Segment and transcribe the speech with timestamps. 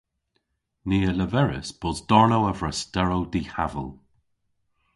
[0.87, 3.89] Ni a leveris bos darnow a vrasterow dihaval.